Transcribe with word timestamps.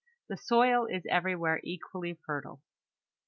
The 0.29 0.35
soil 0.37 0.87
is 0.87 1.03
everywhere 1.11 1.59
equally 1.63 2.15
fertile. 2.25 2.63